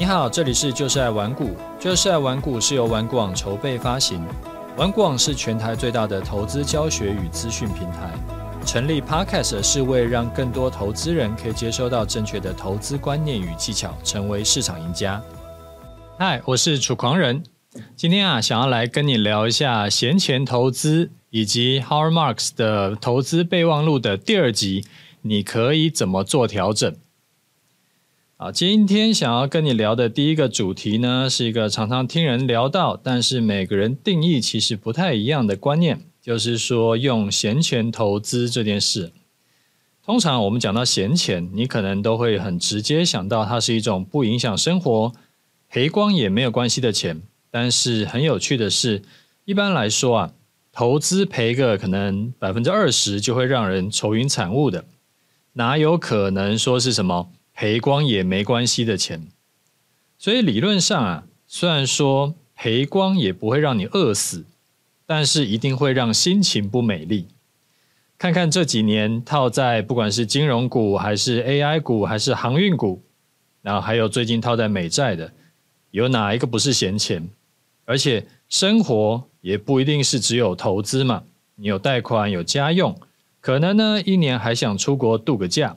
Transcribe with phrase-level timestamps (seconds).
[0.00, 4.26] 你好，这里是就是爱玩股，就是爱玩股是由玩股网筹备发行，
[4.74, 8.10] 玩股网是全台最大的投资教学与资讯平台。
[8.64, 15.22] 成立 Podcast 是为让更多投资人可以接收到正确的投资观念与技巧，成为市场赢家。
[16.18, 17.42] 嗨，我是楚狂人，
[17.94, 24.86] 今天啊，想要来跟你聊一下闲钱投资以及 h o w a r Marks 的投资备忘录的第二集，
[25.20, 26.96] 你可以怎么做调整？
[28.42, 39.12] 好，今天想要跟你聊的第一个主题呢，是一个常常听人聊到，但是每个人定义其实不太一样的观念，就是说用闲钱投资这件事。
[40.02, 45.12] 通常我们讲到闲钱，你可能都会很直接想到它是一种不影响生活、
[45.68, 47.20] 赔光也没有关系的钱。
[47.50, 49.02] 但是很有趣的是，
[49.44, 50.32] 一般来说啊，
[50.72, 54.86] 投资赔个可能百分之二十就会让人愁云惨雾的，
[55.52, 57.30] 哪有可能说是什么？
[57.60, 59.28] 赔光也没关系的钱，
[60.16, 64.46] 所以理论上啊，虽然说赔光也不会让你饿死，
[65.04, 67.26] 但是一定会让心情不美丽。
[68.16, 73.02] 看看这几年套在不管是金融股，还是 AI 股，还是航运股，
[73.60, 75.30] 然后还有最近套在美债的，
[75.90, 77.28] 有哪一个不是闲钱？
[77.84, 81.24] 而且生活也不一定是只有投资嘛，
[81.56, 82.98] 你有贷款，有家用，
[83.42, 85.76] 可能呢一年还想出国度个假，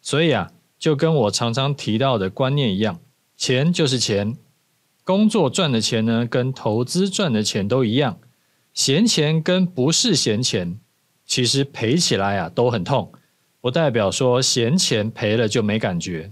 [0.00, 0.52] 所以啊。
[0.80, 2.98] 就跟我常常提到的观念一样，
[3.36, 4.38] 钱就是钱，
[5.04, 8.18] 工作赚的钱呢，跟投资赚的钱都一样。
[8.72, 10.80] 闲钱跟不是闲钱，
[11.26, 13.12] 其实赔起来啊都很痛，
[13.60, 16.30] 不代表说闲钱赔了就没感觉。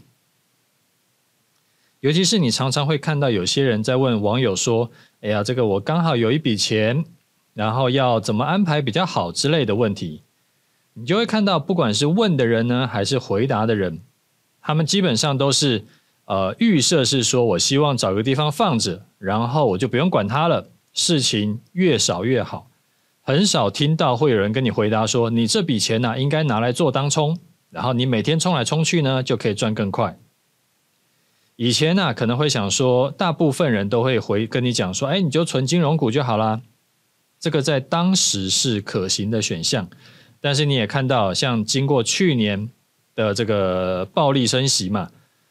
[2.01, 4.91] 尤其是你常常会看到有些人在问网友说
[5.21, 7.05] ：“哎呀，这个我刚好有一笔钱，
[7.53, 10.23] 然后要怎么安排比较好之类的问题。”
[10.95, 14.01] 你就会看到，不管是问的人呢，还是回答的人。
[14.61, 15.85] 他们基本上都是，
[16.27, 22.69] 呃，预设是说，我希望找个地方放着，然后我就不用管它了，事情越少越好。
[23.23, 27.39] 很少听到会有人跟你回答说，你这笔钱呢、应该拿来做当冲，
[27.71, 30.19] 然后你每天冲来冲去呢，就可以赚更快。
[31.57, 36.61] 以前呢、可能会想说，大部分人都会回跟你讲说，哎，你就存金融股就好啦。
[37.41, 39.89] 这个在当时是可行的选项，
[40.41, 42.69] 但是你也看到，像经过去年。
[43.19, 45.11] 的这个暴力升息嘛，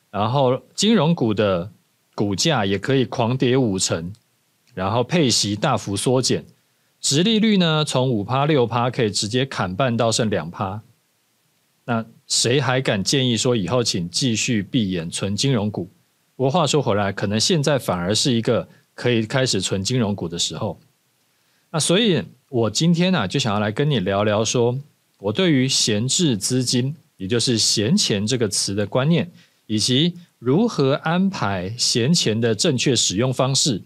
[0.09, 1.69] 然后金融股的
[2.16, 4.13] 股价也可以狂跌五成，
[4.73, 6.45] 然后配息大幅缩减，
[7.01, 10.81] 殖利率呢从五趴六趴可以直接砍半到剩两趴，
[11.83, 15.89] 那谁还敢建议说以后请继续闭眼存金融股？
[16.38, 20.79] 不过话说回来，可能现在反而是一个可以开始存金融股的时候。
[21.69, 24.79] 那所以，我今天呢、啊、就想要来跟你聊聊说，
[25.19, 26.95] 我对于闲置资金。
[27.17, 29.31] 也就是“闲钱”这个词的观念，
[29.66, 33.81] 以及如何安排闲钱的正确使用方式。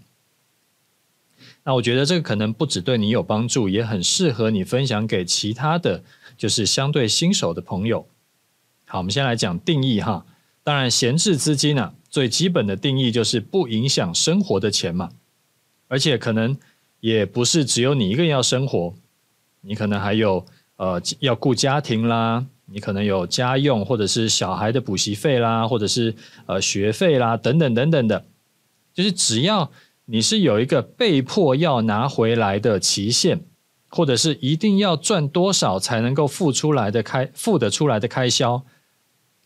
[1.63, 6.03] 那我觉得这个可能不只对你有帮助，也很适合你分享给其他的
[6.35, 8.07] 就是相对新手的朋友。
[8.85, 10.25] 好，我们先来讲定义哈。
[10.63, 15.11] 当然，闲置资金呢、最基本的定义就是不影响生活的钱嘛。
[15.87, 16.57] 而且可能
[16.99, 18.93] 也不是只有你一个人要生活，
[19.61, 20.45] 你可能还有
[20.77, 22.45] 呃要顾家庭啦。
[22.73, 26.15] 你可能有家用，或者是小孩的补习费啦，或者是
[26.45, 28.25] 呃学费啦，等等等等的，
[28.93, 29.69] 就是只要
[30.05, 33.41] 你是有一个被迫要拿回来的期限，
[33.89, 38.63] 或者是一定要赚多少才能够付出来的开付得出来的开销，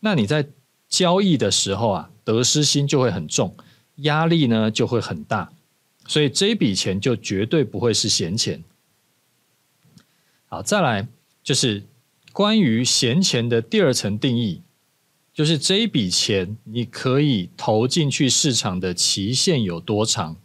[0.00, 0.46] 那你在
[0.88, 3.56] 交易的时候啊，得失心就会很重，
[3.96, 5.50] 压力呢就会很大，
[6.06, 8.62] 所以这笔钱就绝对不会是闲钱。
[10.46, 11.08] 好，再来
[11.42, 11.82] 就是。
[12.36, 14.60] 关于闲钱的第二层定义，
[15.32, 20.36] 就是这一笔钱你可以投进去市场的期限有多长？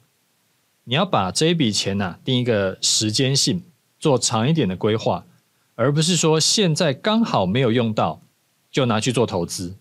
[0.85, 3.63] 你要把这一笔钱呐、定一个时间性，
[3.99, 5.25] 做长一点的规划，
[5.75, 8.21] 而不是说现在刚好没有用到
[8.71, 9.75] 就拿去做投资，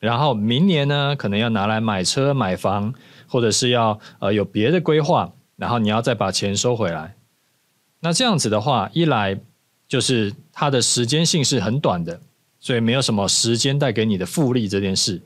[0.00, 2.92] 然后明年呢可能要拿来买车买房，
[3.28, 7.14] 或者是要呃有别的规划，然后你要再把钱收回来。
[8.00, 9.38] 那这样子的话，一来。
[9.88, 12.20] 就是它的时间性是很短的，
[12.60, 15.20] 所以没有什么时间带给你的复利这件事。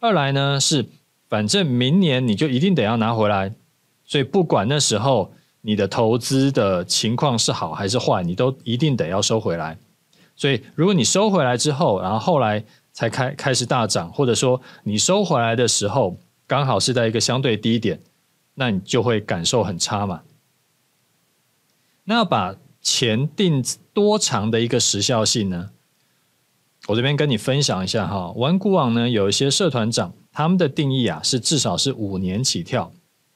[0.00, 0.84] 二来呢是，
[1.28, 3.54] 反正明年你就一定得要拿回来，
[4.04, 9.78] 所以不管那时候你的投资的情况是好还是坏，你都一定得要收回来。
[10.36, 16.16] 所以如果你收回来之后，然后后来才开开始大涨，或者说你收回来的时候
[16.46, 18.00] 刚好是在一个相对低点，
[18.54, 20.22] 那你就会感受很差嘛。
[22.04, 25.70] 那要把钱定多长的一个时效性呢？
[26.86, 32.90] 我这边跟你分享一下哈，玩股网呢有一些社团长，他们的定义啊是至少是五年起跳，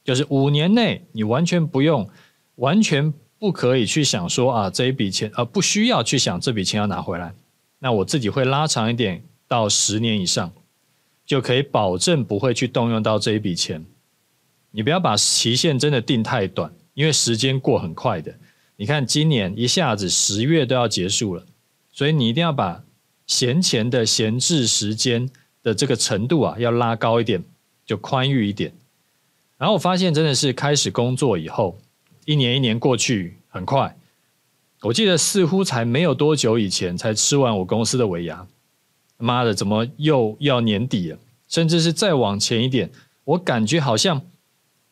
[0.04, 2.08] 就是五年内你完全不用，
[2.54, 7.34] 完全不可以去想说啊这一笔钱，呃不需要去想这笔钱要拿回来。
[7.80, 10.50] 那我自己会拉长一点到十年以上，
[11.26, 13.84] 就可以保证不会去动用到这一笔钱。
[14.70, 18.34] 你不要把期限真的定太短，因为时间过很快的。
[18.82, 21.46] 你看今年一下子十月都要结束了，
[21.92, 22.82] 所以你一定要把
[23.28, 25.30] 闲钱的闲置时间
[25.62, 27.44] 的这个程度啊，要拉高一点，
[27.86, 28.74] 就宽裕一点。
[29.56, 31.78] 然后我发现真的是开始工作以后，
[32.24, 33.96] 一年一年过去很快。
[34.80, 38.48] 我记得似乎才没有多久以前才吃完我公司的尾牙，
[39.16, 41.18] 妈的，怎么又要年底了？
[41.46, 42.90] 甚至是再往前一点，
[43.22, 44.22] 我感觉好像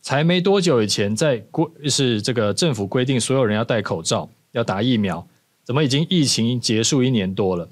[0.03, 5.27] 才没多久以前在规是这个政府规定所有人要戴口罩、要打疫苗，
[5.65, 7.69] 怎么已经疫情结束一年多了？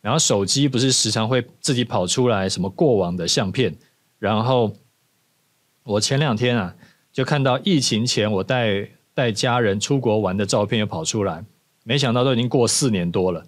[0.00, 3.74] 然后手机不是时常会自己跑出来什么过往的相片，
[4.18, 4.72] 然后
[5.82, 6.74] 我前两天啊
[7.12, 11.44] 就看到疫情前我带带家人出国玩的照片又跑出来，
[11.84, 13.44] 没想到都已经过四年多了。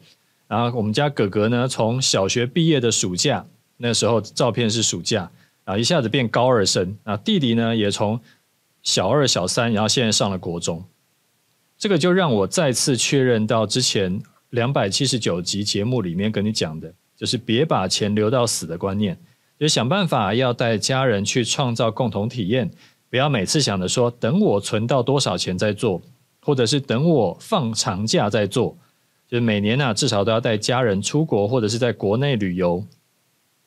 [0.49, 3.47] 然后我们家哥哥呢，从小学毕业的暑假，
[3.77, 5.31] 那时候照片是暑假，
[5.70, 8.20] 啊一下子变高二生，啊弟弟呢也从
[8.82, 10.84] 小二小三，然后现在上了国中，
[11.78, 14.20] 这个就让我再次确认到之前。
[14.50, 19.17] 两百七十九集节目里面跟你讲的，就是别把钱留到死的观念，
[19.56, 22.69] 就想办法要带家人去创造共同体验，
[23.08, 26.02] 不要每次想着说等我存到多少钱再做，
[26.43, 28.76] 或者是等我放长假再做，
[29.28, 32.84] 就是每年啊至少都要带家人出国或者是在国内旅游，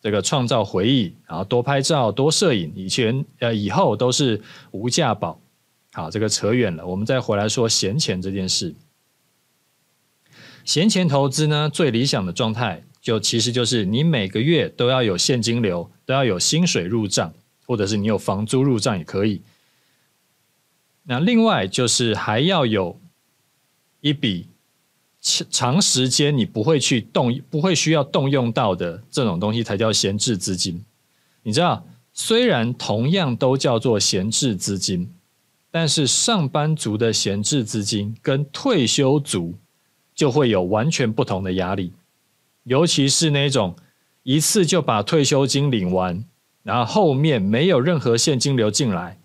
[0.03, 4.41] 这个创造回忆，然后多拍照多摄影，以前呃以后都是
[4.71, 5.39] 无价宝。
[5.93, 8.75] 好，这个扯远了，我们再回来说闲钱这件事。
[10.65, 17.33] 闲钱投资呢，最理想的状态就其实就是你每个月都要有现金流，都要有薪水入账，
[17.65, 19.41] 或者是你有房租入账也可以。
[21.03, 22.99] 那另外就是还要有
[24.01, 24.49] 一笔
[25.49, 30.83] 长时间你不会去动、不会需要动用到的这种东西，才叫闲置资金。
[31.41, 31.83] 你知道，
[32.13, 35.09] 虽然同样都叫做闲置资金，
[35.71, 39.55] 但是上班族的闲置资金跟退休族。
[40.15, 41.91] 就会有完全不同的压力，
[42.65, 43.75] 尤其是那种
[44.21, 46.23] 一次就把退休金领完，
[46.61, 49.17] 然后后面没有任何现金流进来，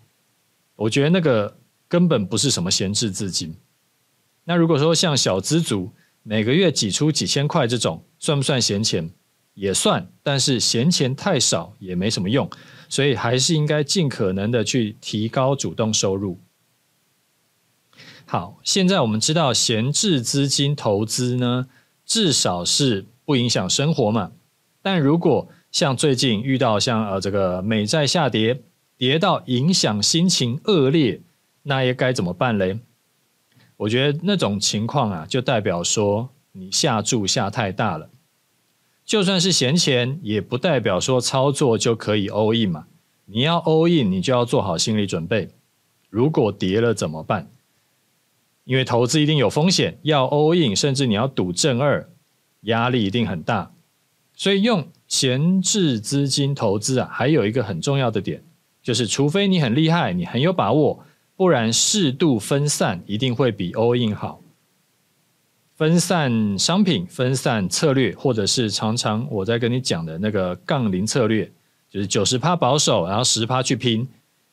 [0.75, 1.55] 我觉得那个
[1.87, 3.53] 根本不是什么闲置资金。
[4.49, 5.91] 那如果说像小资族
[6.23, 9.11] 每个月挤出几千块这种，算不算闲钱？
[9.53, 12.49] 也算，但是闲钱太少也没什么用，
[12.87, 16.39] 所以还是应该尽可能的去提高主动收入。
[18.25, 21.67] 好，现在我们知道闲置资金投资呢，
[22.03, 24.31] 至少是不影响生活嘛。
[24.81, 28.63] 但如果像最近遇到像呃这个美债下跌，
[28.97, 31.21] 跌到影响心情恶劣，
[31.61, 32.79] 那也该怎么办嘞？
[33.79, 38.09] 我觉得那种情况啊，就代表说你下注下太大了。
[39.05, 42.87] 就算是闲钱，也不代表说操作就可以 all in 嘛。
[43.25, 45.49] 你要 all in，你就要做好心理准备。
[46.09, 47.49] 如果跌了怎么办？
[48.65, 52.09] 因为投资一定有风险，要 all in，甚至你要赌正二，
[52.63, 53.71] 压力一定很大。
[54.35, 58.43] 所以用闲置资金投资啊，还有一个很重要的点，
[58.83, 61.05] 就是除非你很厉害，你很有把握，
[61.39, 64.41] 不然适度分散一定会比 all in 好。
[65.77, 71.49] 分散商品、分散策略，或者是常常我在跟你讲的那个杠铃策略，
[71.89, 74.05] 就是九十趴保守，然后十趴去拼，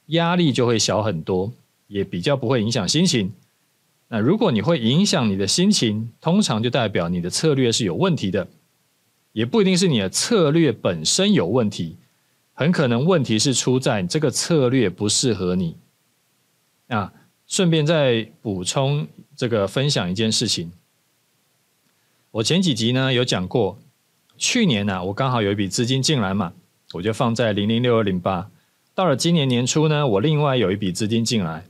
[0.07, 1.53] 压力就会小很多，
[1.89, 3.33] 也比较不会影响心情。
[4.07, 8.47] 那如果你会影响你的心情，通常就代表你的策略是有问题的，
[9.33, 11.97] 也不一定是你的策略本身有问题，
[12.53, 15.75] 很可能问题是出在这个策略不适合你。
[16.89, 17.13] 啊，
[17.47, 20.71] 顺便再补充这个分享一件事情，
[22.31, 23.79] 我前几集呢有讲过，
[24.37, 26.53] 去年呢、我刚好有一笔资金进来嘛，
[26.93, 28.51] 我就放在零零六二零八，
[28.95, 31.65] 到了今年年初呢，我另外有一笔资金进来。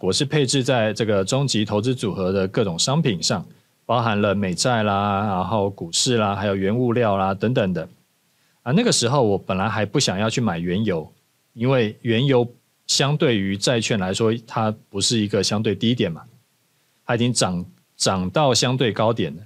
[0.00, 3.46] 我是配置在这个终极投资组合的各种商品上，
[3.86, 7.88] 包含了美债啦，然后股市啦，还有原物料啦等等的。
[8.62, 11.10] 啊，那个时候我本来还不想要去买原油，
[11.54, 12.46] 因为原油
[12.86, 16.22] 相对于债券来说，它不是一个相对低点嘛，
[17.04, 17.64] 它已经涨
[17.96, 19.42] 涨到相对高点了。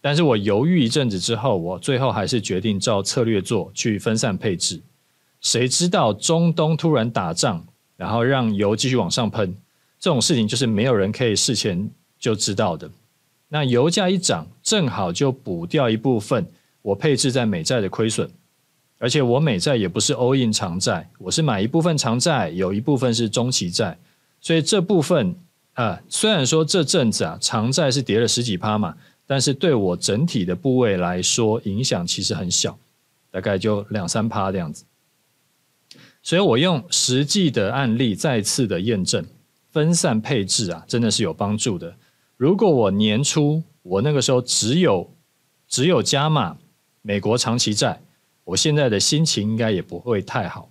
[0.00, 4.80] 但是我犹豫一阵子之后，我最后还是决定照策略做，去分散配置。
[5.42, 9.54] 谁知道中东突然打仗，然后让油继续往上喷。
[9.98, 12.90] 这种事情就是没有人可以事前就知道的。
[13.48, 16.46] 那油价一涨，正好就补掉一部分
[16.80, 18.30] 我配置在美债的亏损，
[19.00, 23.98] 而且我美债也不是 all in 长债，我是买一部分长债，有一部分是中期债，
[24.42, 25.34] 所以这部分
[25.72, 28.94] 啊、虽然说这阵子啊长债是跌了十几趴嘛，
[29.26, 32.78] 但是对我整体的部位来说影响其实很小，
[33.30, 34.84] 大概就两三趴这样子。
[36.22, 39.24] 所以我用实际的案例再次的验证，
[39.70, 41.96] 分散配置啊，真的是有帮助的。
[42.36, 45.10] 如果我年初我那个时候只有
[45.66, 46.58] 只有加码
[47.00, 48.02] 美国长期债，
[48.50, 50.70] 我现在的心情应该也不会太好。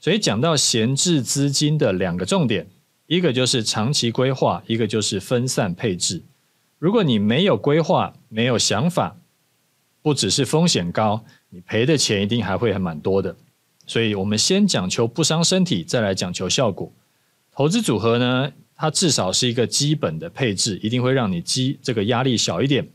[0.00, 2.66] 所以讲到闲置资金的两个重点，
[3.06, 6.22] 一个就是长期规划，一个就是分散配置。
[6.78, 9.16] 如果你没有规划，没有想法，
[10.02, 13.34] 不只是风险高，你赔的钱一定还会还蛮多的。
[13.86, 16.92] 所以我们先讲求不伤身体，再来讲求效果。
[17.50, 22.86] 投资组合呢，它至少是一个基本的配置，一定会让你积这个压力小一点。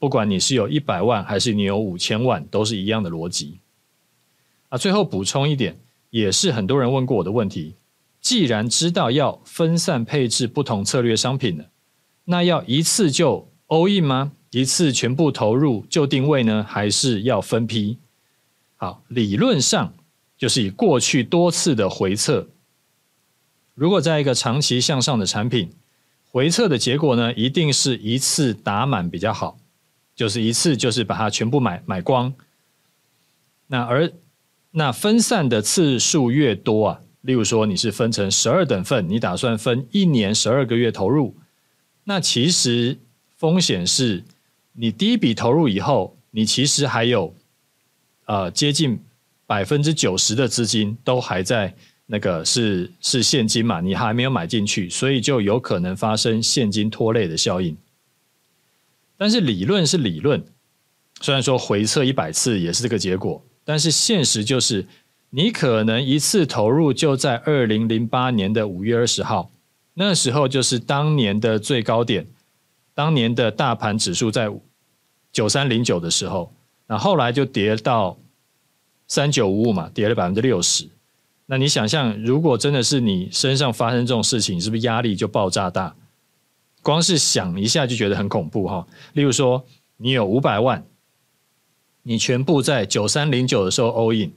[0.00, 3.60] 不管你是有一百万，还是你有五千万，都是一样的逻辑。
[4.70, 5.78] 啊，最后补充一点，
[6.10, 7.76] 也是很多人问过我的问题。
[8.20, 11.66] 既然知道要分散配置不同策略商品了，
[12.24, 14.32] 那要一次就 all in 吗？
[14.50, 16.66] 一次全部投入就定位呢？
[16.68, 17.98] 还是要分批？
[18.74, 19.94] 好，理论上。
[20.40, 22.48] 就是以过去多次的回测，
[23.74, 25.70] 如果在一个长期向上的产品
[26.30, 29.58] 回测的结果呢，一定是一次打满比较好，
[30.20, 32.30] 就是一次就是把它全部买买光。
[33.68, 34.12] 那而
[34.72, 41.34] 那分散的次数越多啊，例如说你是分成十二等份，你打算分一年十二个月投入，
[42.04, 42.98] 那其实
[43.38, 44.22] 风险是，
[44.74, 47.34] 你第一笔投入以后，你其实还有
[48.26, 49.00] 呃接近。
[49.46, 51.74] 百分之九十的资金都还在
[52.06, 57.76] 那个是是现金嘛，你还没有买进去，所以就有可能发生现金拖累的效应。
[59.20, 60.42] 但是理论是理论，
[61.20, 64.86] 虽然说回测一百次也是这个结果，但是现实就是
[65.28, 69.50] 你可能一次投入就在二零零八年的五月二十号，
[69.92, 72.26] 那时候就是当年的最高点，
[72.94, 74.50] 当年的大盘指数在
[75.30, 76.54] 九三零九的时候，
[76.86, 78.16] 那后来就跌到。
[79.12, 80.88] 三九五五嘛，跌了百分之六十。
[81.46, 85.96] 那你想象，如果真的是你身上发生这种事情，是不是压力就爆炸大？
[86.82, 88.86] 光是想一下就觉得很恐怖哈。
[89.12, 89.64] 例如说，
[89.96, 90.84] 你有五百万，
[92.02, 94.32] 你全部在九三零九的时候 all in，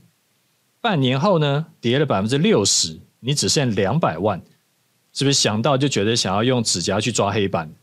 [0.82, 4.42] 半年后呢，跌了百分之六十，你只剩两百万，
[5.14, 7.74] 是不是想到就觉得想要用指甲去抓黑板？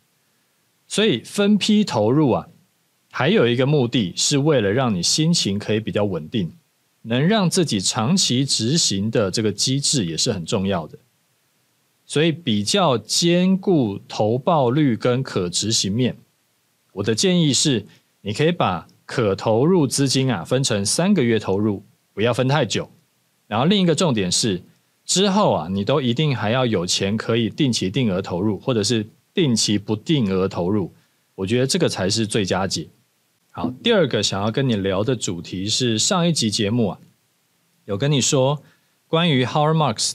[0.87, 2.49] 所以分批投入啊，
[3.11, 6.52] 还有一个目的是为了让你心情可以比较稳定。
[7.02, 10.99] 能让自己长期执行的这个机制也是很重要的，
[12.11, 16.17] 所以比较兼顾投报率跟可执行面。
[16.95, 17.87] 我的建议是，
[18.23, 22.90] 你可以把可投入资金啊分成三个月投入，不要分太久。
[23.47, 24.61] 然后另一个重点是，
[25.05, 30.93] 之后啊你都一定还要有钱可以定期定额投入，或者是定期不定额投入。
[31.37, 32.88] 我觉得这个才是最佳解。
[33.52, 36.99] 好，第二个想要跟你聊的主题是上一集节目啊，
[37.85, 38.61] 有跟你说
[39.07, 40.14] 关于 Howard Marks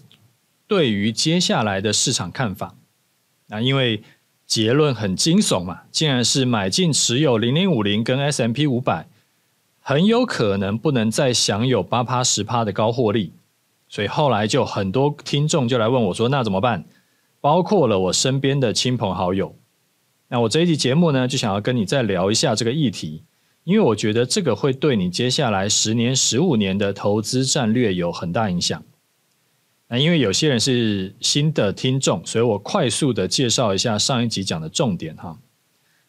[0.67, 2.75] 对于接下来的市场看法。
[3.47, 4.01] 那因为
[4.45, 9.07] 结论很惊悚嘛，竟然是买进持有零零五零跟 S M P 五百，
[9.79, 13.33] 很有可能不能再享有八趴十趴的高获利。
[13.87, 16.85] 所以后来就很多听众就来问我说，那怎么办？
[17.39, 19.55] 包括了我身边的亲朋好友。
[20.27, 23.23] 那我这一集节目呢，就想要跟你再聊一下这个议题，
[23.63, 28.83] 因为我觉得这个会对你接下来十年、十五年的投资战略有很大影响。
[29.87, 35.37] 那因为有些人是新的听众，所以我快速的介绍一下上一集讲的重点哈。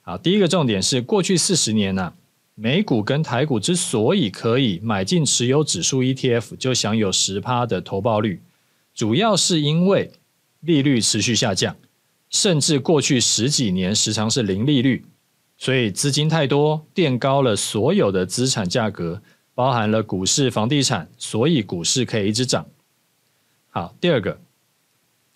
[0.00, 2.14] 好，第一个重点是过去四十年呢，
[2.54, 8.40] 美股跟台股之所以可以买进持有指数 ETF 就享有十趴的投报率，
[8.94, 10.10] 主要是因为
[10.60, 11.76] 利率持续下降。
[12.30, 15.04] 甚至过去十几年时常是零利率，
[15.56, 19.22] 所以资金太多垫高了所有的资产价格，
[19.54, 22.66] 包含了股市、房地产，所以股市可以一直涨。
[23.76, 24.40] 好，第二个，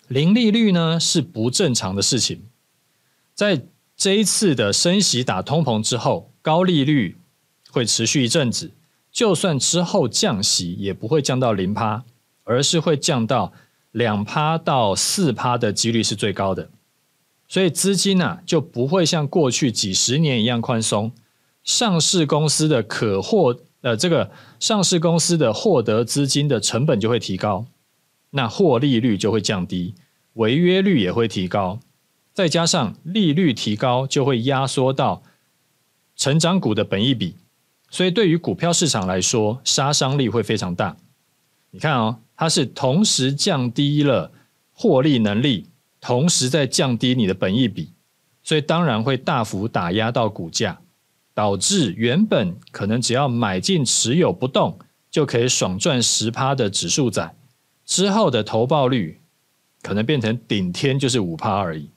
[0.07, 2.41] 零利率呢是不正常的事情，
[3.35, 7.17] 在这一次的升息打通膨之后，高利率
[7.69, 8.71] 会持续一阵子，
[9.11, 12.03] 就算之后降息也不会降到零趴，
[12.43, 13.53] 而是会降到
[13.91, 16.71] 两趴到四趴的几率是最高的。
[17.47, 21.11] 所以资金啊就不会像过去几十年一样宽松，
[21.63, 27.67] 上市公司的可获呃这个上市公司的获得资金的成本就会提高，
[28.31, 29.95] 那获利率就会降低，
[30.33, 31.79] 违约率也会提高，
[32.33, 35.23] 再加上利率提高就会压缩到
[36.15, 37.35] 成长股的本益比，
[37.89, 40.97] 所以对于股票市场来说，杀伤力会非常大。
[41.71, 44.31] 你看哦，它是同时降低了
[44.71, 45.67] 获利能力，
[45.99, 47.93] 同时在降低你的本益比，
[48.43, 50.79] 所以当然会大幅打压到股价，
[51.33, 54.77] 导致原本可能只要买进持有不动
[55.09, 57.35] 就可以爽赚十趴的指数仔，
[57.91, 59.19] 之后的投报率
[59.81, 61.89] 可能变成顶天就是五趴而已。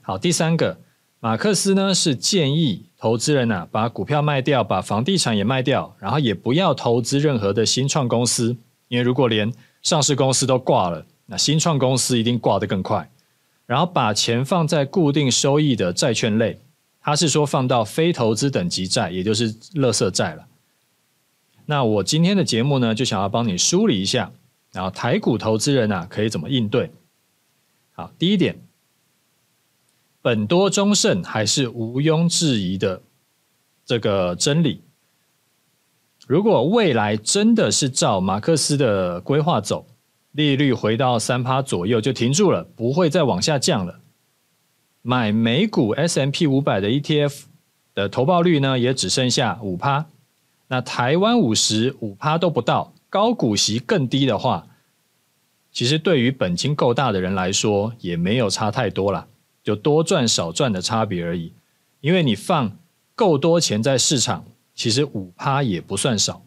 [0.00, 0.80] 好，第三个，
[1.20, 8.56] 马克思呢是建议投资人啊把股票卖掉，把房地产也卖掉，然后也不要投资任何的新创公司，
[8.88, 13.10] 因为如果连上市公司都挂了，那新创公司一定挂得更快。
[13.66, 16.58] 然后把钱放在固定收益的债券类，
[17.02, 20.46] 他是说放到非投资等级债，也就是垃圾债了。
[21.66, 24.32] 那我今天的节目呢，就想要帮你梳理一下，
[24.72, 26.90] 然后台股投资人啊可以怎么应对。
[27.92, 28.60] 好，第一点。
[30.20, 33.02] 本多中胜还是毋庸置疑的
[33.84, 34.80] 这个真理。
[36.28, 39.84] 如果未来真的是照马克思的规划走，
[40.30, 43.98] 利率回到三趴左右就停住了，不会再往下降了。
[45.02, 47.42] 买美股 S M P 五百的 ETF
[47.92, 50.06] 的投报率呢，也只剩下五趴。
[50.72, 54.66] 那台湾五十五趴都不到，高股息更低的话，
[55.70, 59.28] 其实对于本金够大的人来说，也没有差太多了。
[59.62, 61.52] 就多赚少赚的差别而已，
[62.00, 62.78] 因为你放
[63.14, 66.42] 够多钱在市场，其实五趴也不算少。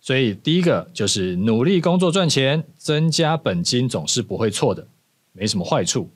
[0.00, 4.88] 所以第一个就是努力工作赚钱，增加本金总是不会错的，
[5.30, 6.10] 没什么坏处。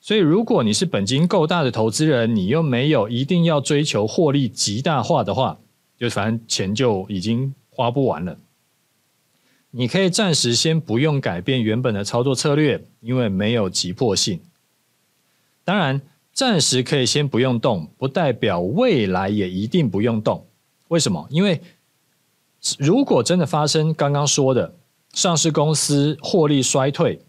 [0.00, 5.58] 所以如果你是本金够大的投资人，你又没有一定要追求获利极大化的话，
[6.02, 8.36] 就反正钱就已经花不完了。
[9.70, 14.40] 你可以暂时先不用改变原本的操作策略，因为没有急迫性。
[15.62, 20.44] 当然，暂时可以先不用动，不代表未来也一定不用动。
[20.88, 21.24] 为什么？
[21.30, 21.60] 因为
[22.80, 24.74] 如果真的发生刚刚说的
[25.12, 27.20] 上市公司获利衰退、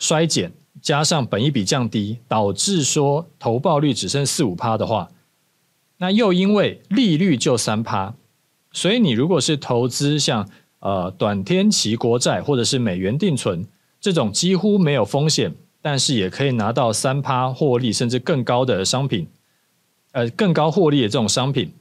[0.00, 5.08] 衰减，加上本益比降低，导致说投报率只剩四五趴的话，
[6.02, 8.12] 那又因为利率就三趴，
[8.72, 10.48] 所以你如果是投资像
[10.80, 13.64] 呃短天期国债或者是美元定存
[14.00, 15.54] 这种几乎没有风险。
[15.84, 19.26] 但是也可以拿到三趴获利，甚至更高的商品，
[20.12, 21.72] 呃，更高获利的这种商品，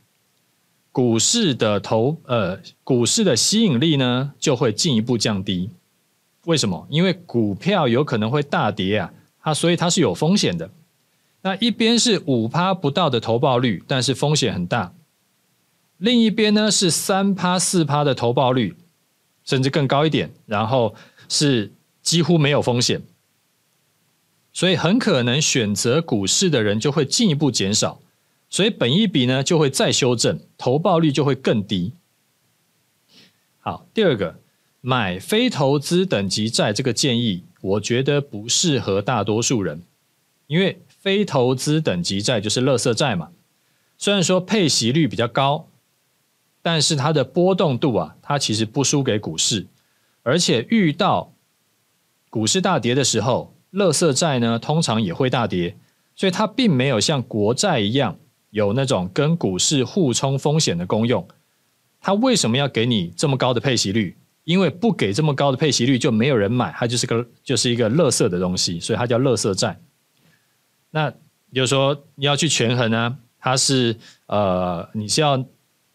[0.91, 5.69] 股市的投呃，股市的吸引力呢就会进一步降低。
[6.45, 6.87] 为什么？
[6.89, 10.67] 因为股票有可能会大跌啊，它所以它是有风险的。
[11.43, 14.93] 那一边是五趴不到的投报率，但是风险很大；
[15.97, 18.75] 另一边呢是三趴四趴的投报率，
[19.43, 20.95] 甚至更高一点，然后
[21.27, 23.01] 是几乎没有风险。
[24.53, 28.01] 所以很可能选择股市的人就会进一步减少，
[28.49, 31.93] 所以本一比呢就会再修正，投报率就会更低。
[33.59, 34.39] 好，第二个，
[34.81, 39.81] 买非投资等级债这个建议，我觉得不适合大多数人，
[40.47, 43.31] 因为非投资等级债就是垃圾债嘛。
[43.97, 45.67] 虽然说配息率比较高，
[46.61, 49.67] 但是它的波动度啊，它其实不输给股市，
[50.23, 51.33] 而且遇到
[52.29, 53.53] 股市大跌的时候。
[53.71, 55.77] 垃圾债呢，通常也会大跌，
[56.13, 58.17] 所以它并没有像国债一样
[58.49, 61.25] 有那种跟股市互冲风险的功用。
[62.01, 64.17] 它为什么要给你这么高的配息率？
[64.43, 69.79] 因为不给这么高的配息率，就没有人买，它就是个就是一个垃圾的东西，所以它叫垃圾债。
[70.91, 75.43] 那比如说你要去权衡呢，它是呃，你是要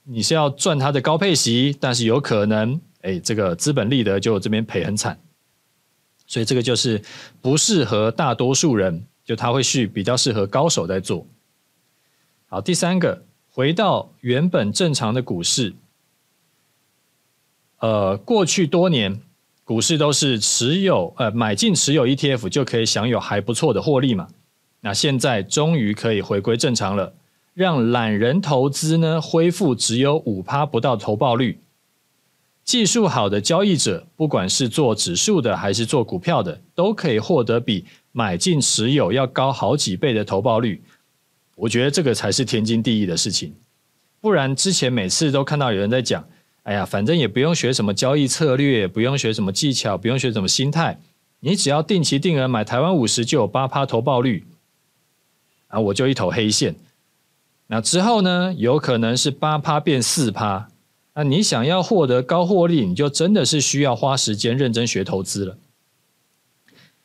[0.04, 5.18] 你是要赚它的高配息，但是有可能哎，这个资本利得就这边赔很惨。
[6.26, 7.00] 所以这个就是
[7.40, 11.24] 不适合大多数人，就他会是比较适合高手在做。
[12.48, 15.74] 好，第三个，回到原本正常的股市，
[17.78, 19.20] 呃，过去多年
[19.62, 24.28] 股市都是持有呃买进持有 ETF 就可以享有还不错的获利嘛。
[24.86, 27.12] 那现在终于可以回归正常了，
[27.54, 31.58] 让懒人投资呢恢复只有五趴不到投报率。
[32.62, 40.80] 技术好的交易者，不管是做指数的还是做股票的，都可以获得比买进持有要高好几倍的投报率。
[41.56, 43.52] 我觉得这个才是天经地义的事情。
[44.20, 46.24] 不然之前每次都看到有人在讲，
[46.62, 51.00] 哎呀，反正也不用学什么交易策略，不用学什么技巧，不用学什么心态，
[51.40, 54.44] 你只要定期定额买台湾五十就有八趴投报率，
[55.68, 56.74] 啊，我就一头黑线。
[57.68, 60.68] 那之后呢，有可能是八趴变四趴。
[61.14, 65.56] 那你想要获得高获利，你就真的是需要花时间认真学投资了。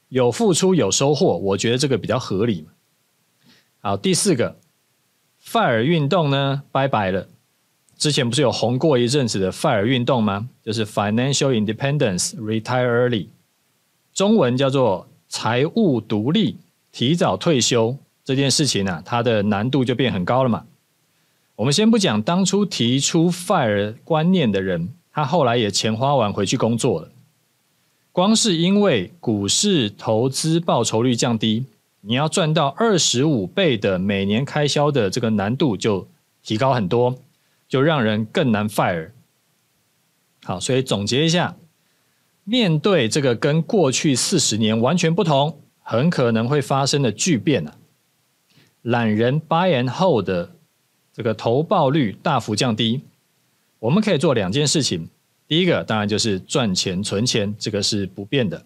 [0.10, 2.68] 有付出有收获，我觉得这个比较合理。
[3.80, 4.58] 好，第四个
[5.44, 7.28] ，，FIRE 运动呢，拜拜了。
[7.98, 10.50] 之前不是有红过一阵子的 FIRE 运动吗？
[10.62, 13.28] 就是 Financial Independence Retire Early，
[14.14, 16.58] 中文叫做财务独立，
[16.92, 20.66] 提早退休这件事情啊，它的难度就变很高了嘛。
[21.56, 27.10] 我们先不讲当初提出 FIRE 观念的人，他后来也钱花完回去工作了。
[28.12, 31.66] 光是因为股市投资报酬率降低，
[32.02, 36.08] 你要赚到二十五倍的每年开销的这个难度就
[36.44, 37.18] 提高很多。
[37.72, 39.12] 就让人更难 fire。
[40.44, 41.56] 好，所以总结一下，
[42.44, 47.78] 面对这个跟过去四十年完全不同、很可能会发生的巨变啊，
[48.82, 50.52] 懒人 buy and hold 的
[51.14, 53.02] 这个投报率大幅降低，
[53.80, 55.10] 我们可以做两件事情。
[55.48, 58.66] 第一个当然就是赚钱存钱，这个是不变的。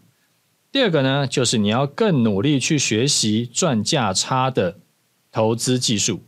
[0.71, 4.77] 第二个呢，就是你要更努力去学习赚价差的
[5.31, 6.21] 投资技术。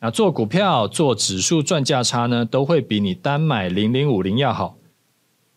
[0.00, 4.76] 那做股票、做指数赚价差呢，都会比你单买零零五零要好。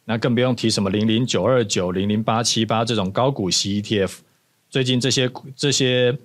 [0.06, 4.17] 那更不用提什么零零九二九、零零八七八这种高股息 ETF。
[4.69, 6.17] 最近这些这些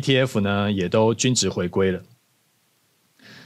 [0.00, 2.02] ETF 呢，也都均值回归了。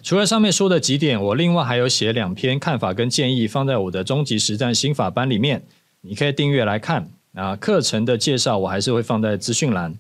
[0.03, 5.65] 除了上面说的几点，我另外还有写两篇看法跟建议，放在我的终极实战心法班里面，
[6.01, 7.11] 你可以订阅来看。
[7.35, 9.95] 啊，课程的介绍我还是会放在资讯栏。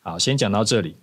[0.00, 0.96] 好，先讲到这里。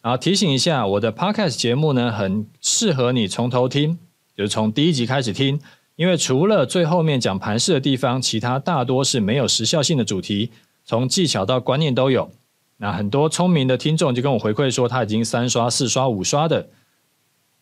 [0.00, 3.98] 好，提醒一下，我的 Podcast 节目呢，很适合你从头听，
[4.36, 5.60] 就是从第一集开始听，
[5.96, 10.52] 因为除了最后面讲盘势的地方，其他大多是没有时效性的主题，
[10.84, 12.30] 从技巧到观念都有。
[12.78, 16.70] 那很多聪明的听众就跟我回馈说，他已经三刷、四刷、五刷的。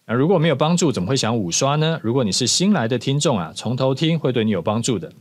[0.06, 1.98] 那如果没有帮助，怎么会想五刷呢？
[2.02, 5.12] 如果你是新来的听众啊，从头听会对你有帮助的。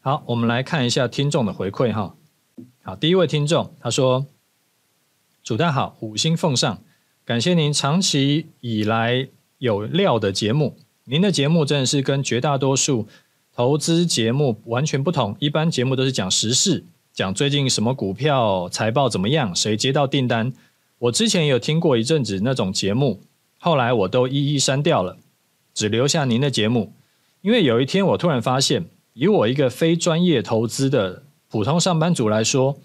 [0.00, 2.14] 好，我们来看一下听众的回馈哈。
[2.82, 4.26] 好，第一位听众他说。
[5.42, 6.82] 主大好，五星奉上，
[7.24, 9.28] 感谢您长期以来
[9.58, 10.76] 有料的节目。
[11.04, 13.06] 您的节目真的是跟绝大多数
[13.54, 15.36] 投资节目完全不同。
[15.38, 16.84] 一般节目都是讲时事，
[17.16, 20.52] 讲最近什么股票财报怎么样，谁接到订单。
[20.98, 23.22] 我之前有听过一阵子那种节目，
[23.58, 25.16] 后来我都一一删掉了，
[25.72, 26.92] 只留下您的节目。
[27.40, 32.76] 因为有一天我突然发现，以我一个非专业投资的普通上班族来说，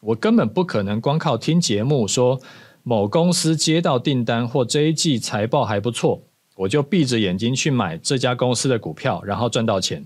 [0.00, 2.38] 我根本不可能光靠听节目说
[2.82, 6.20] 某公司接到订单或这一季财报还不错，
[6.56, 10.04] 我就闭着眼睛去买这家公司的股票，然后赚到钱。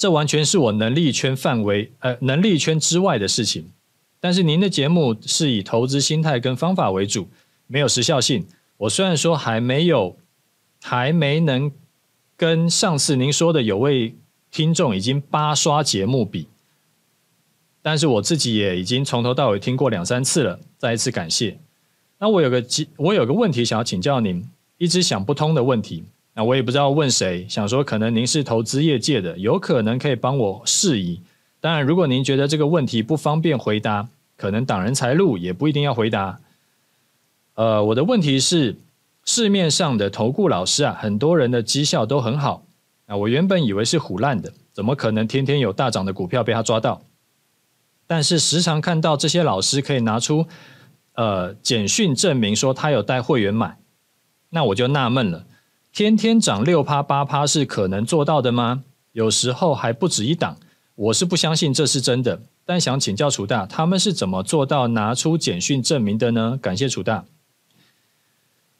[0.00, 3.70] 这完全是我能力圈范围，呃，能力圈之外的事情。
[4.18, 7.28] 但是您的节目是以投资心态跟方法为主，
[7.66, 8.46] 没有时效性。
[8.78, 10.16] 我虽然说还没有，
[10.80, 11.70] 还没能
[12.34, 14.14] 跟上次您说的有位
[14.50, 16.48] 听众已经八刷节目比。
[17.82, 21.58] 但是我自己也已经从头到尾听过两三次了，再一次感谢。
[22.18, 22.64] 那我有个
[22.96, 24.42] 我有个问题想要请教您，
[24.78, 26.04] 一直想不通的问题。
[26.34, 31.20] 那我也不知道问谁，想说可能您是投资业界的，有可能可以帮我释疑。
[31.60, 36.40] 当然，如果您觉得这个问题不方便回答，可能挡人财路，也不一定要回答。
[37.54, 38.76] 呃，我的问题是，
[39.24, 42.62] 市面上的投顾老师啊，很多人的绩效都很好。
[43.06, 47.02] 啊，我原本以为是唬烂的，怎么可能天天有大涨的股票被他抓到？
[48.06, 50.46] 但是时常看到这些老师可以拿出
[51.14, 53.76] 呃简讯证明说他有带会员买，
[54.48, 55.44] 那我就纳闷了，
[55.92, 58.84] 天天涨六趴八趴是可能做到的吗？
[59.12, 60.56] 有时候还不止一档，
[60.94, 62.42] 我是不相信这是真的。
[62.64, 66.56] 但想请教楚大，他们是怎么做到拿出简讯证明的呢？
[66.62, 67.24] 感谢楚大。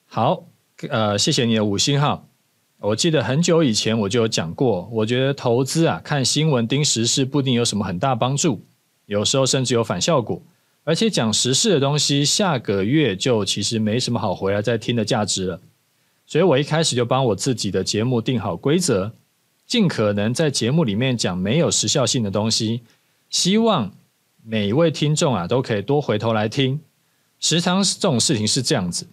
[0.07, 0.45] 好，
[0.89, 2.29] 呃，谢谢你的五星号。
[2.79, 8.65] 我记得很久以前我就有讲过，我觉得投资啊，看新闻盯时事不一定有什么很大帮助。
[9.07, 10.41] 有时候甚至有反效果，
[10.85, 15.61] 而且讲时事的东西，下个月就其实没什么好回来再听的价值了。
[16.31, 19.17] 所以我一开始就帮我自己的节目定好规则，
[19.67, 22.83] 尽可能在节目里面讲没有时效性的东西，
[23.29, 23.93] 希望
[24.45, 26.83] 每一位听众啊都可以多回头来听。
[27.41, 29.09] 时常这种事情是这样子，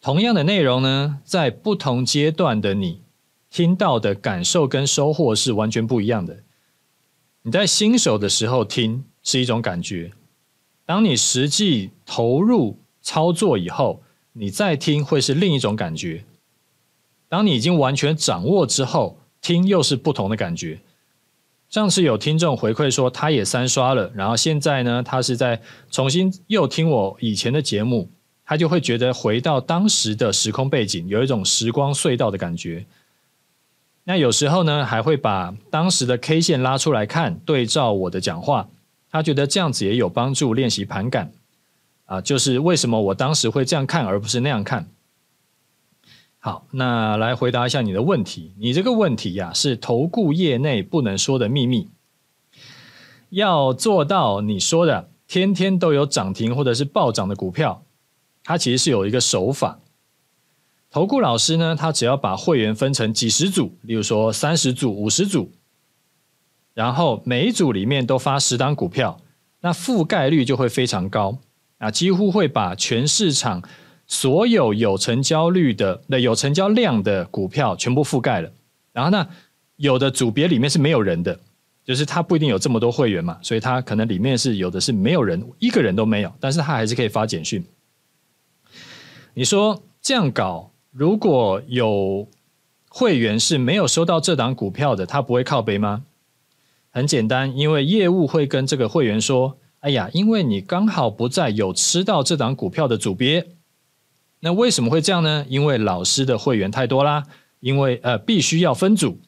[0.00, 3.02] 同样的内容呢，在不同阶段的你
[3.48, 6.42] 听到的感受跟收获是完全不一样的。
[7.42, 10.10] 你在新手的时候听是一种感觉，
[10.84, 14.02] 当你实际投入操作以后，
[14.36, 16.24] 你再听会是另一种感觉。
[17.28, 20.80] 当你已经完全掌握之后，听又是不同的感觉。
[21.68, 28.10] 上次有听众回馈说，他也三刷了，然后现在呢，他是在重新又听我以前的节目，
[28.44, 32.86] 他就会觉得回到当时的时空背景，有一种时光隧道的感觉。
[34.04, 38.68] 那有时候呢，还会把当时的 K 线拉出来看，对照我的讲话，
[39.10, 41.32] 他觉得这样子也有帮助练习盘感。
[42.06, 44.88] 啊，就是为什么我当时会这样看而不是那样看。
[46.38, 48.52] 好，那来回答一下你的问题。
[48.58, 51.88] 你这个问题呀，是投顾业内不能说的秘密。
[53.30, 57.84] 要做到你说的天天都有涨停或者是暴涨的股票，
[58.44, 59.80] 它其实是有一个手法。
[60.90, 65.50] 投顾老师呢，他只要把会员分成几十组，例如说三十组、五十组，
[66.74, 69.18] 然后每一组里面都发十档股票，
[69.62, 71.38] 那覆盖率就会非常高
[71.84, 73.62] 啊，几乎会把全市场。
[74.06, 78.52] 所有有成交率的、那有成交量的股票全部覆盖了。
[78.92, 79.26] 然后呢，
[79.76, 81.40] 有的组别里面是没有人的，
[81.82, 87.64] 就是他不一定有这么多会员嘛，所以他可能里面是有的是没有人，一个人都没有，但是他还是可以发简讯。
[89.32, 92.28] 你说这样搞，如果有
[92.90, 96.04] 会员是没有收到这档股票的，他不会靠背吗？
[96.90, 103.48] 很简单，因为业务会跟这个会员说：“哎呀，因为你刚好不在有吃到这档股票的组别。”
[104.40, 105.44] 那为什么会这样呢？
[105.46, 107.24] 因为老师的会员太多啦，
[107.60, 109.20] 因为呃必须要分组，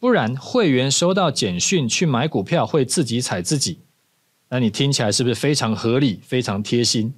[0.00, 3.78] 不然会员收到简讯去买股票会自己踩自己。
[4.48, 7.14] 那你听起来是不是非常合理、非常贴心？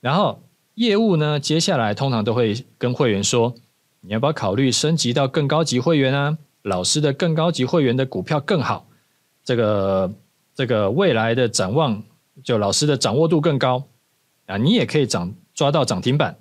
[0.00, 0.42] 然后
[0.74, 3.54] 业务呢，接下来通常都会跟会员说，
[4.00, 6.38] 你要不要考虑升级到更高级会员啊？
[6.62, 8.88] 老师的更高级会员的股票更好，
[9.44, 10.12] 这个
[10.54, 12.02] 这个未来的展望，
[12.44, 13.88] 就老师的掌握度更高
[14.46, 16.38] 啊，你也可以涨抓到涨停板。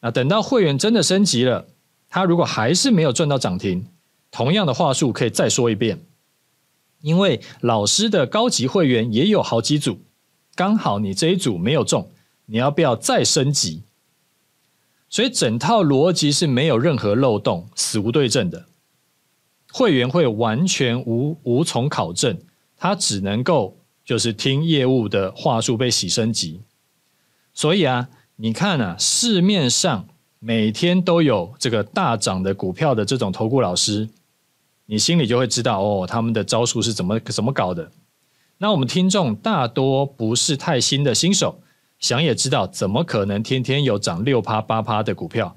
[0.00, 1.66] 那等到会员真的升级了，
[2.08, 3.86] 他如果还是没有赚到涨停，
[4.30, 6.04] 同样的话术可以再说一遍，
[7.00, 10.00] 因为老师的高级会员也有好几组，
[10.54, 12.10] 刚好你这一组没有中，
[12.46, 13.84] 你要不要再升级？
[15.08, 18.66] 所以整套逻辑是没有任何漏洞、死无对证的，
[19.72, 22.36] 会员会完全无无从考证，
[22.84, 26.60] 他只能够就是听业务的话术被洗升级，
[27.54, 28.10] 所以啊。
[28.36, 34.10] 你看啊，市面上每天都有这个大涨的股票的这种投顾老师，
[34.86, 37.90] 你心里就会知道哦，他们的招数是怎么怎么搞的。
[38.58, 41.62] 那我们听众大多不是太新的新手，
[42.00, 45.56] 想也知道，怎么可能天天有涨六趴八趴的股票？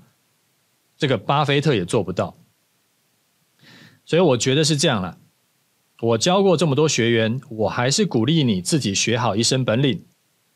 [0.98, 2.38] 这个巴菲特也做不到。
[4.06, 5.18] 所以我觉得是这样了。
[5.99, 10.03] 我教过这么多学员，我还是鼓励你自己学好一身本领，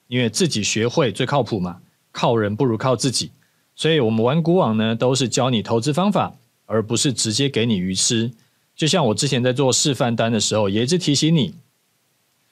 [0.07, 1.81] 因为自己学会最靠谱嘛。
[2.11, 3.31] 靠人不如靠自己，
[3.73, 8.31] 所以我们玩股网呢，都是教你投资方法，而不是直接给你鱼吃。
[8.75, 11.55] 就像我之前在做示范单的时候，也一直提醒你，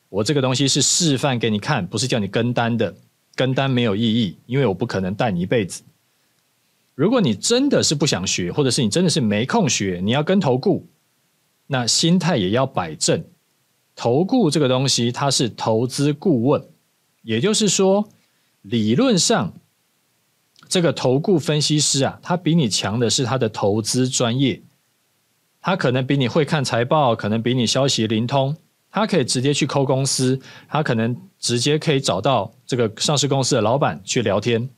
[0.07, 2.95] 我这个东西是示范给你看，不是叫你跟单的，
[3.35, 5.83] 跟单没有意义，因为我不可能带你一辈子。
[6.95, 10.87] 如果你真的是不想学，或者是你真的是没空学，你要跟投顾，
[11.71, 13.23] 那心态也要摆正。
[13.95, 16.63] 投顾这个东西，它是投资顾问，
[17.23, 18.09] 也就是说。
[18.61, 19.53] 理论上，
[20.67, 24.61] 这个投顾分析师啊，他比你强的是他的投资专业，
[25.61, 28.57] 他可能比你会看财报，可能比你消息灵通，
[28.91, 34.69] 他可以直接去抠公司，他可能直接可以找到这个上市公司的老板去聊天，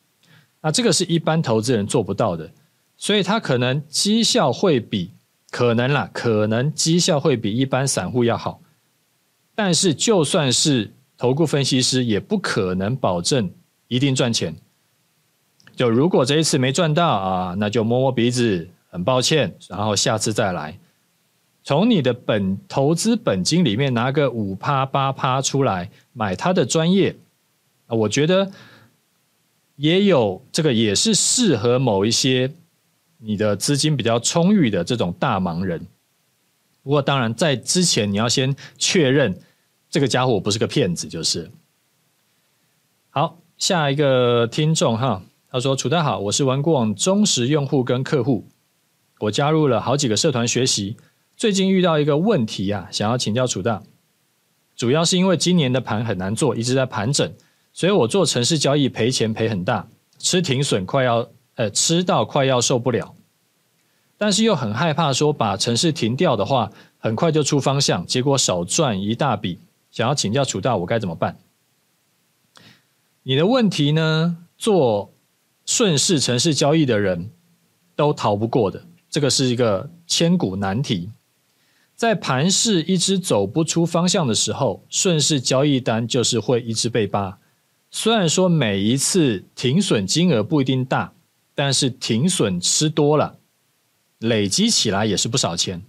[0.61, 2.51] 那这个是一般投资人做不到的，
[2.97, 5.09] 所以他可能绩效会比
[5.51, 8.59] 可能啦，可能绩效会比一般散户要好，
[9.53, 13.51] 但是就算是投顾分析师，也不可能保证。
[13.87, 14.55] 一定赚钱。
[15.75, 20.79] 就如果这一次没赚到啊，那就摸摸鼻子，很抱歉，然后下次再来。
[21.61, 27.17] 从你的本投资本金里面拿个五趴八趴出来买他的专业，
[27.87, 28.49] 我觉得
[29.75, 32.53] 也有这个也是适合某一些
[33.21, 35.87] 你的资金比较充裕的这种大忙人。
[36.83, 39.39] 不过当然在之前你要先确认
[39.89, 41.49] 这个家伙不是个骗子，就是
[43.09, 43.37] 好。
[43.57, 48.47] 下一个听众哈，他说：“楚大好，我是玩股网忠实用户跟客户，
[49.19, 50.97] 我加入了好几个社团学习，
[51.37, 53.83] 最近遇到一个问题啊，想要请教楚大。
[54.75, 57.31] 主要是因为今年的盘很难做，一直在盘整，
[57.71, 61.29] 所以我做城市交易赔钱赔很大，吃停损快要
[61.69, 63.13] 吃到快要受不了，
[64.17, 69.59] 但是又很害怕说把城市停掉的话，很快就出方向，结果少赚一大笔，
[69.91, 71.37] 想要请教楚大，我该怎么办？”
[73.23, 74.37] 你的问题呢？
[74.57, 75.13] 做
[75.65, 77.31] 顺势城市交易的人
[77.95, 81.09] 都逃不过的，这个是一个千古难题。
[81.95, 87.37] 在盘势一直走不出方向的时候，顺势交易单就是会一直被扒。
[87.91, 91.13] 虽然说每一次停损金额不一定大，
[91.53, 93.37] 但是停损吃多了，
[94.19, 95.81] 累积起来也是不少钱，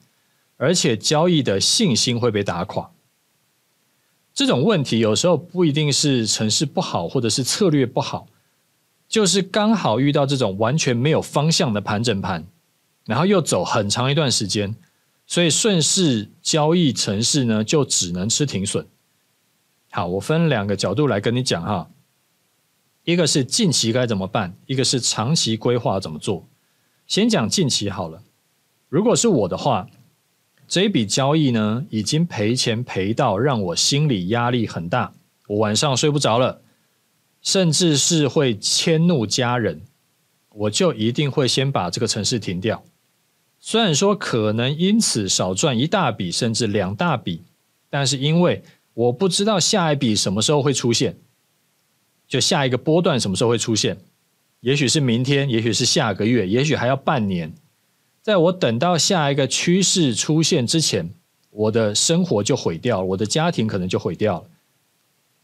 [0.56, 2.90] 而且交易的信心会被打垮。
[4.34, 8.26] 这种问题有时候不一定是城市不好，或者是策略不好，
[9.06, 12.46] 就是刚好遇到这种完全没有方向的盘整盘，
[13.04, 14.74] 然后又走很长一段时间，
[15.26, 18.86] 所以顺势交易城市呢就只能吃停损。
[19.90, 21.90] 好，我分两个角度来跟你讲哈，
[23.04, 26.46] 一个是近期该怎么办，一个是长期规划怎么做。
[27.06, 28.22] 先讲近期好了，
[28.88, 29.88] 如果是我的话，
[30.68, 35.12] 这一笔交易呢已经赔钱赔到让我心理压力很大，
[35.48, 36.62] 我晚上睡不着了，
[37.42, 39.82] 甚至是会迁怒家人，
[40.50, 42.82] 我就一定会先把这个程式停掉。
[43.58, 47.42] 虽然说可能因此少赚一大笔甚至两大笔，
[47.90, 48.62] 但是因为
[48.94, 51.16] 我不知道下一笔什么时候会出现，
[52.32, 53.98] 就下一个波段什么时候会出现，
[54.60, 57.52] 也许是明天，也许是下个月，也许还要半年。
[58.22, 61.10] 在我等到下一个趋势出现之前，
[61.50, 64.46] 我的生活就毁掉了，我的家庭可能就毁掉了。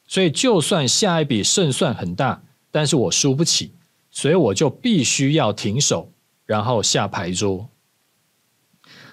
[0.06, 3.72] 所以，就算下一笔胜算很大，但是我输不起，
[4.10, 6.10] 所以我就必须要停手，
[6.46, 7.68] 然后下牌桌。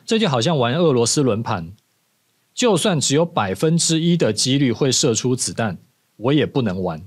[0.06, 1.74] 这就好像玩俄罗斯轮盘。
[2.54, 5.78] 就算只有百分之一的几率会射出子弹，
[6.16, 7.06] 我也不能玩，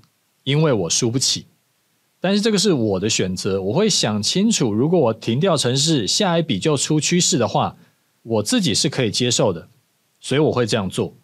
[0.48, 1.44] 因为我输不起。
[2.20, 7.76] 但是这个是我的选择，我会想清楚，如果我停掉城市，下一笔就出趋势的话，
[8.22, 9.68] 我自己是可以接受的，
[10.18, 11.14] 所以我会这样做。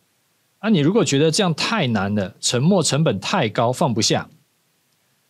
[0.58, 4.28] 啊，你如果觉得这样太难了，沉没成本太高，放不下，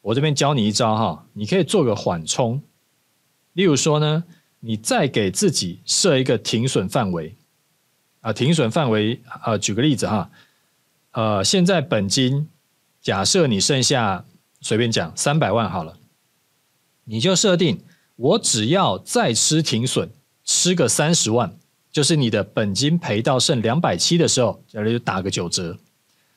[0.03, 2.61] 我这边教你一招哈，你可以做个缓冲。
[3.53, 4.25] 例如说呢，
[4.59, 7.37] 你再给自己设一个停损范围。
[8.23, 10.31] 啊，停损范围啊，举个例子哈，
[11.13, 12.49] 呃，现在本金
[13.05, 14.25] 假设你剩下
[14.63, 15.99] 随便讲三百万好了，
[17.05, 17.83] 你就设定
[18.17, 20.09] 我只要再吃停损，
[20.43, 21.55] 吃个三十万，
[21.93, 25.77] 就是你的本金赔到剩两百七的时候，假如就打个九折，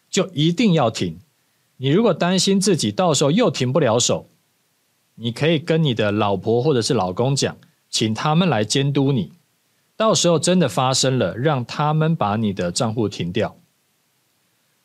[0.10, 1.18] 就一定要停。
[1.78, 4.28] 你如果担心自己到时候又停不了手，
[5.16, 7.56] 你可以跟你的老婆或者是老公讲，
[7.90, 9.32] 请他们来监督你。
[9.96, 13.56] 到时候真的发生了，让他们把你的账户停掉。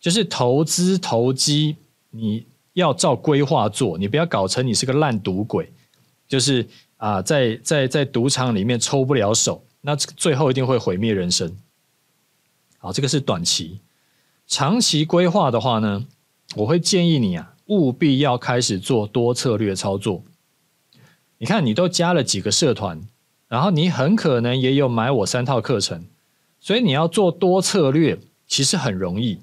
[0.02, 1.76] 就是投资投机，
[2.10, 5.72] 你要照规划做，你不要搞成你是个烂赌鬼。
[6.26, 11.56] 就是啊，在在在赌场里面抽不了手，那最后一定会毁灭人生。
[12.78, 13.78] 好，这个是短期。
[14.48, 16.04] 长期规划的话呢，
[16.56, 20.24] 我会建议你啊，务必要开始做多策略操作。
[21.38, 23.00] 你看，你都加了几个社团。
[23.46, 26.06] 然后你很可能也有买我三套课程，
[26.58, 29.38] 所以你要做多策略其实很容易。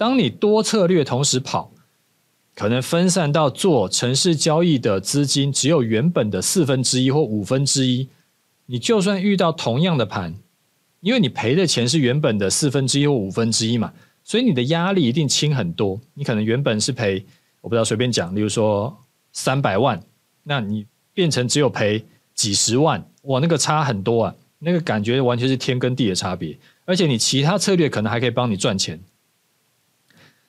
[0.00, 1.72] 当你多策略同时跑，
[2.54, 8.08] 可能分散到做城市交易的资金只有原本的四分之一或五分之一，
[8.64, 10.34] 你就算遇到同样的盘，
[11.02, 13.92] 因为你赔的钱是原本的四分之一或五分之一嘛，
[14.24, 16.00] 所以你的压力一定轻很多。
[16.14, 17.22] 你可能原本是赔，
[17.60, 18.96] 我不知道随便讲，例如说
[19.34, 20.02] 三百万，
[20.44, 22.02] 那你变成只有赔
[22.34, 23.06] 几十万。
[23.24, 24.34] 哇，那个差很多啊！
[24.60, 28.98] 那个感觉完全是天跟地的差别，而且你其他策略可能还可以帮你赚钱。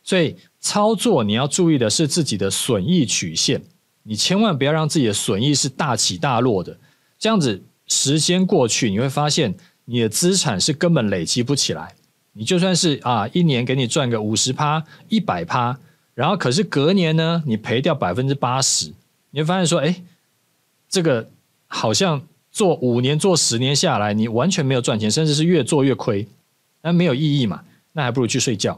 [0.04, 3.62] 所以操作你要注意的是自己的损益曲线，
[4.04, 6.78] 你千万不要让自己的损益是大起大落的。
[7.20, 9.54] 这样子时间过去，你会发现
[9.86, 11.96] 你的资产是根本累积不起来。
[12.34, 15.78] 你就算是啊，一年给你赚个五十趴、一百趴，
[16.14, 18.94] 然后可是隔年呢，你赔掉百分之八十，
[19.32, 20.04] 你会发现说，哎，
[20.90, 21.30] 这个
[21.68, 22.22] 好像。
[22.54, 26.28] 做五年、做十年下来，你完全没有赚钱，甚至是越做越亏，
[26.82, 27.64] 那没有意义嘛？
[27.94, 28.78] 那还不如去睡觉。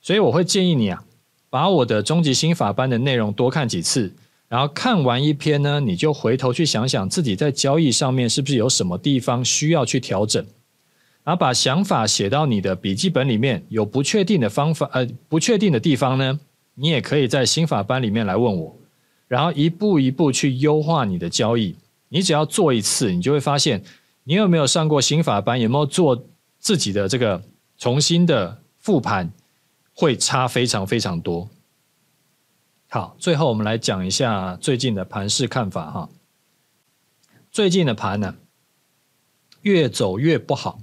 [0.00, 1.04] 所以我会建议你啊，
[1.48, 4.14] 把我的终极心法班的内容多看几次，
[4.48, 10.44] 然后看完一篇呢，你就回头去想想自己在交易上面是不是有什么地方需要去调整，
[11.22, 13.64] 然后把想法写到你的笔记本里面。
[13.68, 16.40] 有不确定的方法，呃，不确定的地方呢，
[16.74, 18.76] 你也可以在心法班里面来问我，
[19.28, 21.76] 然后一步一步去优化你的交易。
[22.08, 23.82] 你只要做一次，你就会发现，
[24.24, 26.24] 你有没有上过心法班，有没有做
[26.58, 27.40] 自己的这个
[27.78, 29.30] 重新的复盘，
[29.94, 31.48] 会差非常非常多。
[32.88, 36.08] 好，最后我们来讲一下最近的盘势看法哈。
[37.52, 38.34] 最近的盘呢，
[39.62, 40.80] 越走越不好。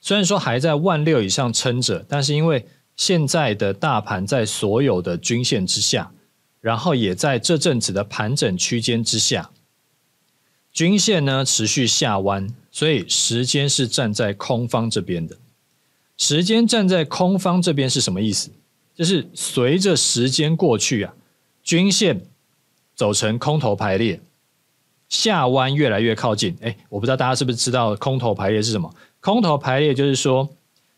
[0.00, 2.66] 虽然说还在万六以上撑着，但是因为
[2.96, 6.12] 现在的大盘在所有的均线之下，
[6.60, 9.50] 然后也在这阵子的盘整区间之下。
[10.72, 15.38] 均线呢持续下弯，所以时间是站在空方这边的。
[16.16, 18.50] 时间站在空方这边是什么意思？
[18.94, 21.12] 就是随着时间过去啊，
[21.62, 22.20] 均线
[22.94, 24.20] 走成空头排列，
[25.08, 26.56] 下弯越来越靠近。
[26.60, 28.94] 哎，我不知道大家是不是知道空头排列是什么？
[29.20, 30.48] 空头排列就是说，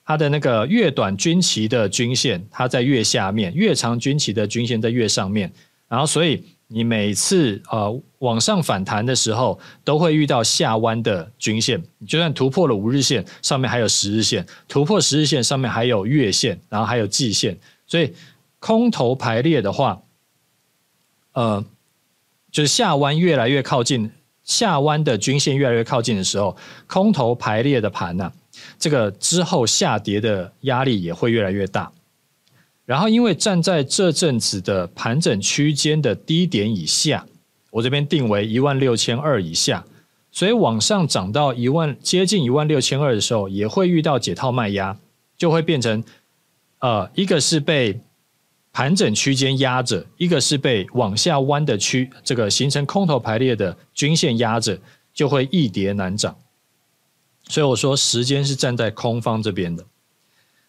[0.04, 5.50] 它的那个越短均期的均线，它在越下面；越长均期的均线在越上面。
[5.88, 11.82] 然后，所以你每次呃往上反弹的时候，都会遇到下弯的均线。
[12.06, 17.58] 就算突破了五日线，上面还有十日线；突破十日线，上面还有月线，然后还有季线。
[17.86, 18.14] 所以
[18.58, 20.02] 空头排列的话，
[21.32, 21.64] 呃，
[22.50, 24.10] 就是下弯越来越靠近，
[24.42, 26.56] 下弯的均线越来越靠近的时候，
[26.88, 28.32] 空头排列的盘呢、啊？
[28.78, 31.92] 这个之后下跌的压力也会越来越大，
[32.86, 37.26] 然后因为站在这阵子的盘整区间的低点以下，
[37.72, 39.84] 我这边定为一万六千二以下，
[40.30, 44.96] 所以往上涨到一万接近一万六千二的时候，也会遇到解套卖压，
[45.36, 46.02] 就会变成
[46.78, 48.00] 呃一个是被
[48.72, 54.78] 盘整区间压着，一个是被往下弯的区这个形成空头排列的均线压着，
[55.12, 56.36] 就会易跌难涨。
[57.48, 59.84] 所以我说时间是站在空方这边的。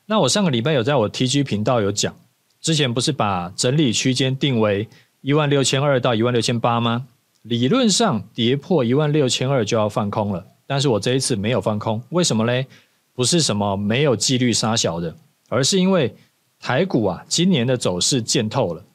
[0.10, 2.16] 那我上个礼拜有在我 TG 频道有讲，
[2.62, 4.88] 之前不是把整理区间定为
[5.20, 7.08] 一万六千二到一万六千八吗？
[7.42, 12.68] 理论上跌破一万六千二就要放空了，但是我这一次没有放空，为什么嘞？
[13.14, 15.14] 不是什么没有纪律杀小的，
[15.50, 16.16] 而是因为
[16.58, 18.86] 台股啊今年的走势见透了，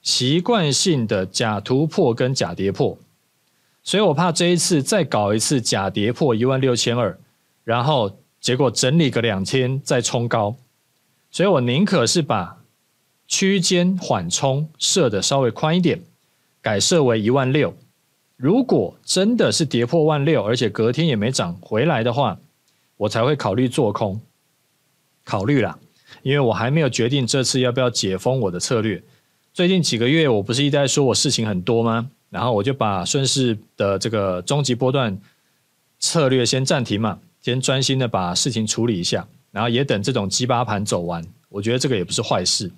[0.00, 2.96] 习惯性的假突破跟假跌破。
[3.82, 7.18] 所以我怕这一次再搞一次假跌破一万六千二，
[7.64, 8.18] 然后
[8.48, 10.56] 结果整理个两天再冲高，
[11.30, 12.64] 所以我宁可是把
[13.26, 16.00] 区间缓冲设的稍微宽一点，
[16.62, 17.76] 改设为一万六。
[18.38, 22.38] 如果真的是跌破万六，而且隔天也没涨回来的话，
[22.96, 24.18] 我才会考虑做空。
[25.24, 25.78] 考虑啦，
[26.22, 29.02] 因为我还没有决定这次要不要解封我的策略。
[29.52, 32.10] 最近几个月我不是一直在说我事情很多吗？
[32.30, 35.20] 然后我就把顺势的这个终极波段
[35.98, 42.70] 策略先暂停嘛，先专心的把事情处理一下，然后也等这种鸡巴盘走完，我觉得这个也不是坏事，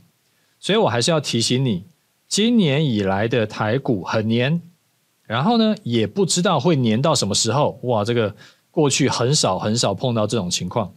[0.59, 1.85] 所以我还是要提醒你，
[2.29, 4.61] 今年以来的台股很黏，
[5.25, 8.35] 然后呢也不知道会黏到什么时候，哇，这个
[8.71, 10.95] 过去很少很少碰到这种情况，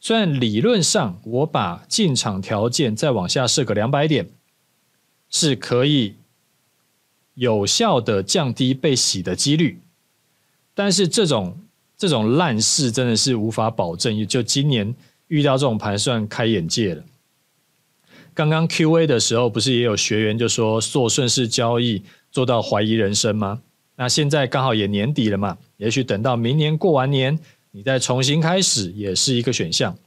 [0.00, 4.28] 虽然理论上我把进场条件再往下设个两百点
[5.30, 6.14] 是可以。
[7.40, 9.80] 有效的降低被洗的几率，
[10.74, 11.56] 但是这种
[11.98, 14.26] 这种烂事真的是无法保证。
[14.26, 14.94] 就今年
[15.26, 17.02] 遇到这种盘，算开眼界了。
[18.32, 23.60] 刚刚 Q&A 的时候，不是也有学员就说做顺势交易做到怀疑人生吗？
[23.96, 27.36] 那现在刚好也年底了嘛，也许等到明年过完年，
[27.72, 29.98] 你再重新开始也是一个选项。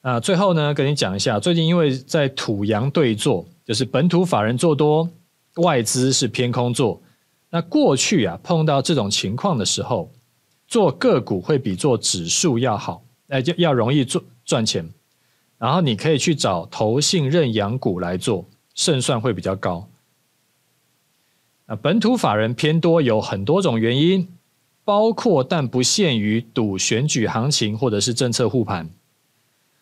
[0.00, 5.10] 那最后呢，跟你讲一下，最近因为在土洋对坐，就是本土法人做多。
[5.56, 7.02] 外资是偏空做，
[7.50, 10.10] 那过去啊碰到这种情况的时候，
[10.72, 14.88] 做个股会比做指数要好，哎，就要容易赚赚钱。
[15.58, 19.86] 然后你可以去找投信认养股来做，胜算会比较高。
[21.66, 24.26] 那本土法人偏多有很多种原因，
[24.82, 28.88] 包括但不限于赌选举行情或者是政策护盘，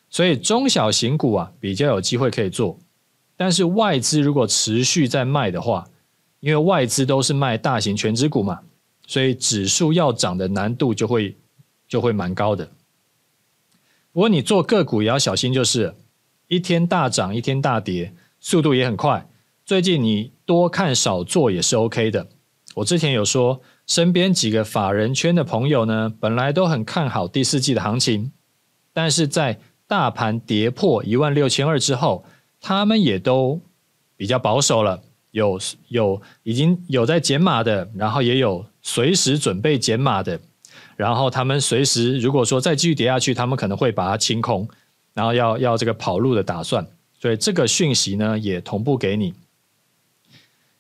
[0.09, 2.77] 所以中小型股啊比较有机会可以做。
[3.37, 5.89] 但是外资如果持续在卖的话，
[6.41, 8.63] 因为外资都是卖大型全值股嘛，
[9.11, 11.37] 所以指数要涨的难度就会
[11.89, 12.71] 就会蛮高的。
[14.13, 15.97] 不过你做个股也要小心，就是
[16.47, 19.29] 一天大涨一天大跌，速度也很快。
[19.67, 22.29] 最近你多看少做也是 OK 的。
[22.77, 28.31] 我之前有说，身边几个法人圈的朋友呢，本来都很看好第四季的行情，
[28.93, 29.59] 但是在
[29.89, 32.25] 大盘跌破一万六千二之后。
[32.63, 33.59] 他们也都
[34.19, 35.59] 比较保守了，有
[35.89, 40.41] 有已经有在减码的，然后也有随时准备减码的，
[40.97, 44.69] 然后他们随时如果说再继续跌下去，他们可能会把它清空，
[45.15, 46.87] 然后要要这个跑路的打算，
[47.21, 49.35] 所以这个讯息呢也同步给你。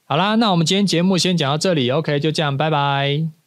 [0.05, 3.40] 好啦，那我们今天节目先讲到这里，OK，就这样，拜拜。